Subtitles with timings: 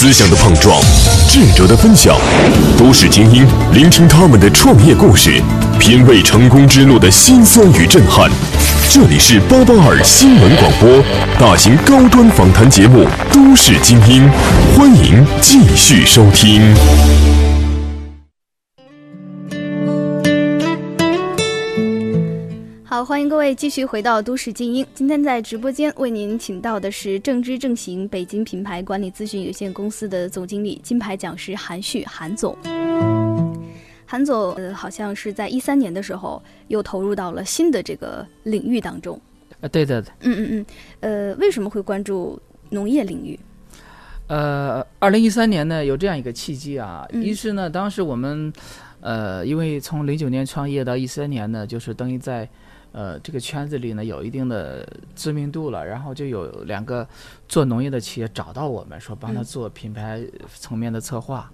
[0.00, 0.80] 思想的碰撞，
[1.28, 2.16] 智者的分享，
[2.78, 5.42] 都市精英聆听他们的创业故事，
[5.78, 8.30] 品味成功之路的辛酸与震撼。
[8.88, 11.04] 这里是八八二新闻广播，
[11.38, 14.26] 大型高端访谈节目《都市精英》，
[14.74, 16.74] 欢迎继续收听。
[23.20, 24.86] 欢迎各位继续回到都市精英。
[24.94, 32.56] 今天在直播间为您请到的是正知正行北京品牌管理咨询有限公司的总经理、金牌讲师韩旭韩总。
[34.06, 39.20] 韩总，呃，好像是在一三年的时候又投入到了新的这个领域当中。
[39.60, 40.66] 啊，对的，嗯嗯嗯，
[41.00, 43.38] 呃，为什么会关注农业领域？
[44.28, 48.50] 呃，二零一三年呢，有这样一个契机啊，嗯一是呢，当时我们，
[49.02, 52.48] 呃，因为从零九年创业到一三年呢，就是等于在，
[52.92, 57.06] 呃，这个圈子里呢有一定的知名度了，然后就有两个
[57.48, 60.20] 做农业的企业找到我们，说帮他嗯做品牌
[60.54, 61.50] 层面的策划。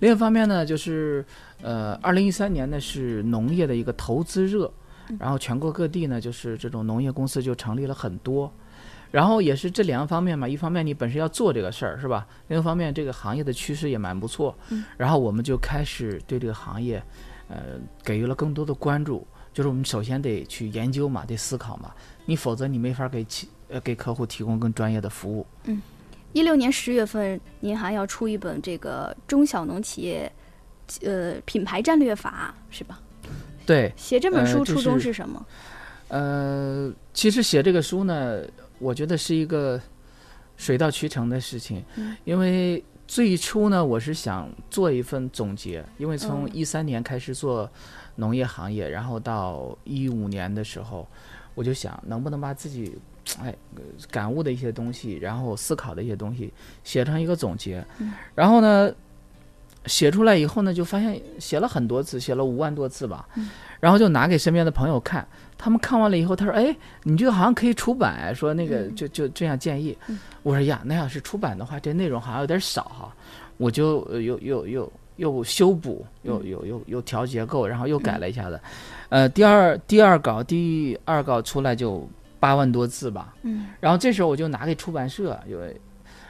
[0.00, 1.24] 另一方面呢，就是，
[1.60, 4.72] 呃，二零一三年呢是农业的一个投资热，
[5.18, 8.50] 然后全国各地呢就是这种农业公司就成立了很多。
[9.10, 12.26] 然后也是这两个方面嘛，一方面你本身要做这个事儿是吧？
[12.48, 17.02] 另一方面这个行业的趋势也蛮不错，嗯然后我们就开始对这个行业，
[17.48, 19.26] 呃，给予了更多的关注。
[19.58, 21.92] 就是我们首先得去研究嘛，得思考嘛，
[22.26, 25.44] 你否则你没法给企呃给客户提供更专业的服务。
[26.32, 30.32] 一六年十月份，您还要出一本这个中小农企业，
[31.02, 33.00] 呃，品牌战略法是吧？
[33.66, 35.44] 对，写这本书初衷是是什么？
[36.06, 38.40] 呃，其实写这个书呢，
[38.78, 39.80] 我觉得是一个
[40.56, 47.68] 水到渠成的事情，嗯因为最初呢，我是想做一份总结，因为从嗯一三年开始做
[48.16, 51.08] 农业行业，然后到一五年的时候，
[51.54, 52.96] 我就想能不能把自己
[53.40, 56.52] 哎呃感悟的一些东西，然后思考的一些东西
[56.84, 58.94] 写成一个总结，嗯然后呢。
[59.88, 63.50] 写出来以后呢，就发现写了很多次，写了五万多次吧，嗯
[63.80, 65.26] 然后就拿给身边的朋友看，
[65.56, 69.96] 他们看完了以后，他说：“哎，你这个好像可以出版。”说那个嗯就就这样建议。
[70.08, 73.14] 嗯我说呀，那要是出版的话，这内容好像有点少哈，
[73.56, 78.60] 我就呃又又又又修补，又又又又调结构，然后又改了一下子。
[79.10, 82.08] 呃，第二第二稿第二稿出来就
[82.40, 85.58] 八万多字吧，嗯然后这时候我就拿给出版社，有，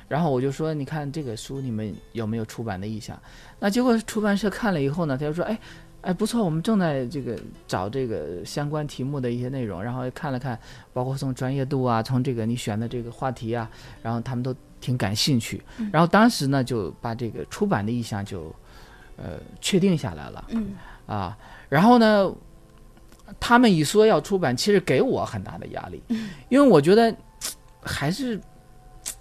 [0.08, 3.16] 然后我就说，你看这个书你们有没有出版的意向？
[3.60, 5.58] 那结果出版社看了以后呢，他就说，哎，
[6.00, 10.58] 哎不错，我们正在这个找这个相关题目的一些内容，然后看了看，
[10.92, 13.70] 包括从专业度啊，从这个你选的这个话题啊，
[14.02, 15.90] 然后他们都挺感兴趣，嗯。
[15.92, 18.54] 然后当时呢就把这个出版的意向就，
[19.16, 20.44] 呃，确定下来了。
[20.48, 20.74] 嗯。
[21.06, 21.36] 啊，
[21.68, 22.32] 然后呢，
[23.40, 26.02] 他们一说要出版，其实给我很大的压力，
[26.48, 27.14] 因为我觉得
[27.80, 28.40] 还是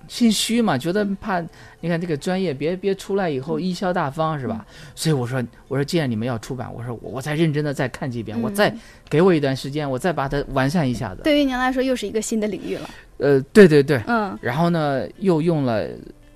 [0.08, 1.40] 心虚嘛，觉得怕
[1.81, 4.66] 你看这个专业别别出来以后贻笑大方是吧？
[4.96, 11.22] 所以我说我说既然你们要出版，我说我我再认真的再看几遍，我再嗯给我一段时间，我再把它完善一下子。
[11.24, 12.90] 对于您来说又是一个新的领域了。
[13.18, 14.38] 呃，对对对，嗯。
[14.41, 15.88] 然后呢，又用了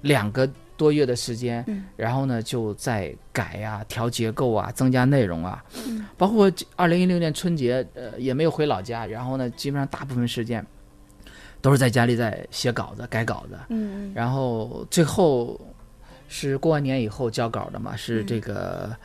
[0.01, 1.85] 两个多月的时间，嗯。
[1.95, 6.05] 然后呢就在改呀、调结构啊、增加内容啊，嗯。
[6.17, 10.65] 包括二零一六年春节，呃，也没有回老家，然后呢，基本上大部分时间
[11.61, 15.59] 都是在家里在写稿子、改稿子，嗯然后最后
[16.27, 18.25] 是过完年以后交稿的嘛，是嗯。
[18.25, 18.95] 这个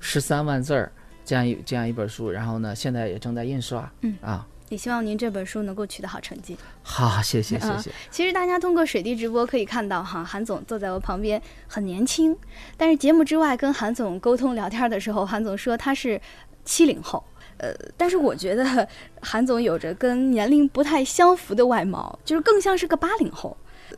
[0.00, 0.92] 十三万字儿
[1.24, 4.16] 这样一这样一本书，然后呢，现在也正在印刷，嗯。
[4.20, 6.56] 啊，也希望您这本书能够取得好成绩。
[6.82, 12.36] 好，谢谢谢啊谢，其实大家通过水滴直播可以看到，哈，韩总坐在我旁边很年轻，
[12.76, 16.20] 但是节目之外跟韩总沟通聊天的时候，韩总说他是
[16.64, 17.24] 七零后。
[17.58, 18.86] 呃，但是我觉得
[19.22, 23.56] 韩总有着跟年龄不太相符的外貌，就是更像是个八零后。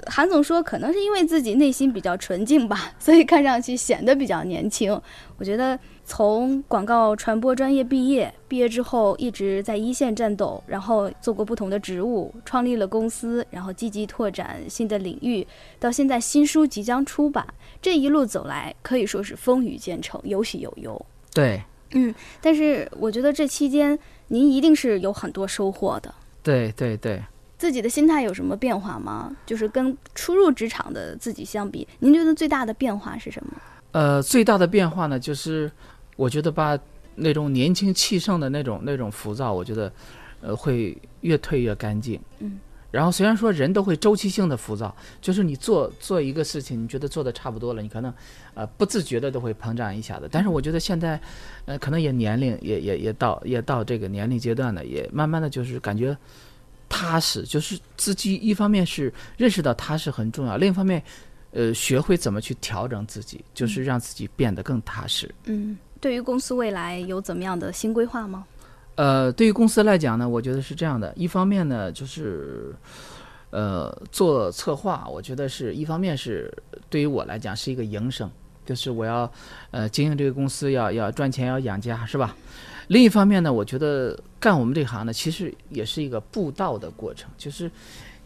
[0.09, 5.01] 韩总说，可能是因为自己内心比较纯净吧， 所以看上去显得比较年轻。
[5.39, 15.47] 我觉得从广告传播专业毕业，毕业之后一直在一线战斗，然后做过不同的职务，创立了公司，然后积极拓展新的领域，
[15.81, 17.47] 到现在新书即将出版，
[17.81, 21.07] 这一路走来可以说是风雨兼程，有喜有忧。
[21.33, 21.63] 对
[21.93, 23.99] 嗯，但是我觉得这期间
[24.29, 26.15] 您一定是有很多收获的。
[26.43, 27.23] 对对对。
[27.59, 29.35] 自己的心态有什么变化吗？
[29.47, 33.53] 就是跟初入职场的自己相比，您觉得最大的变化是什么？
[33.93, 35.71] 呃，最大的变化呢，就是
[36.17, 36.79] 我觉得把
[37.15, 39.91] 那种年轻气盛的那种那种浮躁，我觉得
[40.43, 42.21] 呃会越退越干净。
[42.41, 42.59] 嗯。
[42.97, 48.11] 然后虽然说人都会周期性的浮躁，就是你做做一个事情，你觉得做的差不多了，你可能
[48.55, 50.27] 呃不自觉的都会膨胀一下子。
[50.33, 51.21] 但是我觉得现在，
[51.67, 56.17] 呃，可能也年龄也也也到也到这个年龄阶段了，也慢慢的就是感觉
[56.89, 61.03] 踏实，就是自己一方面是认识到踏实很重要，另一方面
[61.53, 65.33] 呃，学会怎么去调整自己，就是让自己变得更踏实。
[65.45, 68.47] 嗯，对于公司未来有怎么样的新规划吗？
[68.97, 71.13] 呃，对于公司来讲呢，我觉得是这样的。
[71.17, 72.75] 一方面呢，就是
[73.51, 76.53] 呃做策划，我觉得是一方面是
[76.91, 78.31] 对于我来讲是一个营生，
[78.65, 79.31] 就是我要
[79.71, 82.35] 呃经营这个公司要要赚钱要养家，是吧？
[82.89, 87.71] 另一方面呢，我觉得干我们这行呢，其实也是一个布道的过程，就是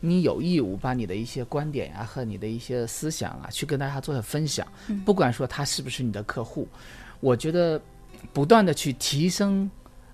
[0.00, 4.64] 你有义务把你的一些观点呀、和你的一些思想啊，去跟大家做下分享。
[5.04, 6.68] 不管说他是不是你的客户，
[7.20, 7.80] 我觉得
[8.32, 9.70] 不断的去提升，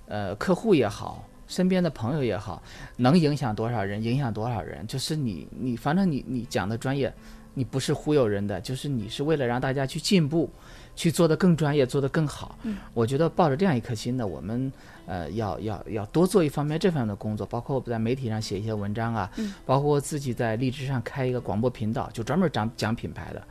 [0.06, 2.62] 呃，客户也好，身边的朋友也好，
[2.96, 7.12] 能影响多少人，影响多少人，就是你你反正你你讲的专业，
[7.54, 10.50] 你不是忽悠人的，就是你是为了让大家去进步。
[10.98, 12.58] 去做得更专业，做得更好。
[12.62, 14.72] 嗯，我觉得抱着这样一颗心呢，我们
[15.04, 23.46] 呃要要要多做一方面这方面的工作，包括我在媒体上写一些文章啊，嗯，包括自己在荔枝上开一个广播频道，就专门讲讲品牌的，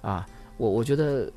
[0.00, 0.26] 啊，
[0.56, 1.30] 我我觉得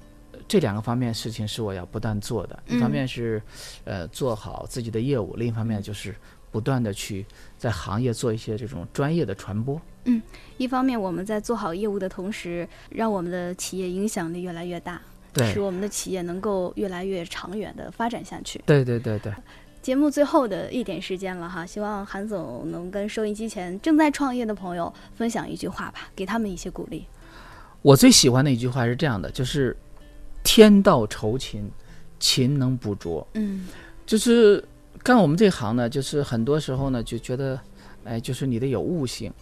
[0.48, 3.42] 这两个方面事情是我要不断做的，一方面是
[3.84, 6.16] 呃做好自己的业务，另一方面就是
[6.51, 7.25] 不断的去
[7.57, 9.81] 在行业做一些这种专业的传播。
[10.06, 10.22] 嗯，
[10.57, 15.01] 一方面我们在做好业务的同时，让我们的企业影响力越来越大。
[15.51, 18.62] 使我们的企业能够越来越长远的发展下去。
[18.68, 19.34] 对对对对。
[19.81, 27.07] 节目最后的一点时间了哈，希望韩总能跟收音机前正在创业的朋友分享一句话吧，给他们一些鼓励。
[27.81, 29.75] 我最喜欢的一句话是这样的，就是
[30.44, 31.72] “天道酬勤，
[32.19, 33.25] 勤能补拙”。
[33.34, 33.68] 嗯，
[34.06, 34.63] 就是
[35.01, 37.60] 干我们这行呢，就是很多时候呢就觉得，
[38.04, 39.34] 哎，就是你得有悟性。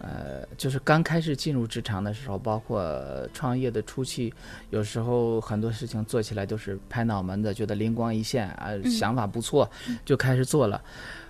[0.00, 2.88] 呃，就是刚开始进入职场的时候，包括
[3.34, 4.32] 创业的初期，
[4.70, 9.68] 有时候很多事情做起来都是拍脑门子，觉得灵光一现啊，想法不错，
[10.04, 10.80] 就开始做了。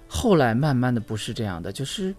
[0.06, 2.14] 后来慢慢的不是这样的，就是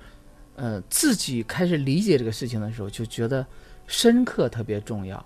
[0.56, 3.46] 呃自己开始理解这个事情的时候，就觉得
[3.86, 5.24] 深刻特别重要。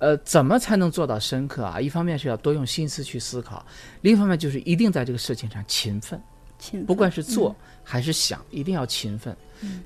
[0.00, 1.80] 呃，怎么才能做到深刻啊？
[1.80, 3.64] 一方面是要多用心思去思考，
[4.00, 6.20] 另一方面就是一定在这个事情上勤奋。
[6.58, 7.54] 勤，不管是做
[7.84, 9.36] 还是想，一定要勤奋。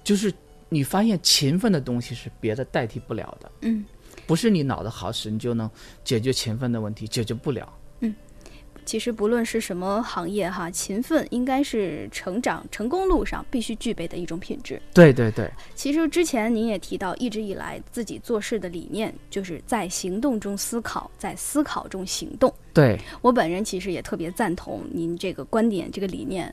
[0.03, 0.33] 就是。
[0.71, 3.85] 你发现勤奋的东西是别的代替不了的，嗯，
[4.27, 5.71] 不是你脑子好使你就能
[6.03, 7.73] 解决勤奋的问题，解决不了。
[8.85, 14.81] 嗯，其实不论是什么行业哈，勤奋应该是成长成功路上必须具备的一种品质。
[14.93, 15.51] 对对对。
[15.75, 22.53] 其实之前您也提到，一直以来自己做事的理念就是在行动中思考，在思考中行动。
[22.73, 26.53] 对我本人其实也特别赞同您这个观点，这个理念。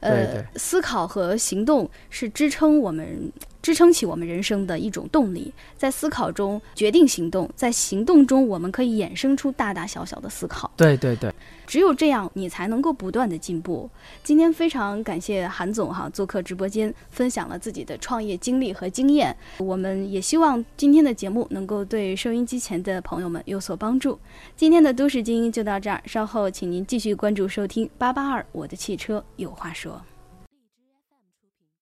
[0.00, 3.32] 呃，思考和行动是支撑我们、
[3.64, 5.50] 支撑起我们人生的一种动力。
[5.74, 10.70] 在思考中决定行动，在行动中我们可以衍生出大大小小的思考。
[10.76, 11.32] 对对对，
[11.66, 13.88] 只有这样，你才能够不断的进步。
[14.22, 19.34] 今天非常感谢韩总哈做客直播间，分享了自己的创业经历和经验。
[19.56, 24.18] 我们也希望今天的节目能够对收音机前的朋友们有所帮助。
[24.54, 29.98] 今天的都市精英就到这儿，稍后请您继续关注收听八八二我的汽车有话说。